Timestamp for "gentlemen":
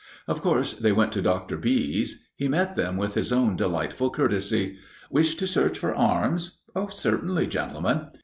7.45-8.07